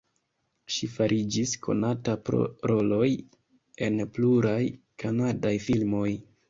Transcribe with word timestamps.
Ŝi 0.75 0.87
fariĝis 0.93 1.53
konata 1.67 2.17
pro 2.29 2.41
roloj 2.73 3.09
en 3.91 4.05
pluraj 4.17 4.61
kanadaj 5.05 5.59
filmoj. 5.71 6.09